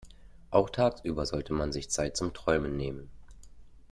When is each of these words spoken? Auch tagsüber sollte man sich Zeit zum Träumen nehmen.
Auch 0.49 0.71
tagsüber 0.71 1.27
sollte 1.27 1.53
man 1.53 1.71
sich 1.71 1.91
Zeit 1.91 2.17
zum 2.17 2.33
Träumen 2.33 2.75
nehmen. 2.75 3.11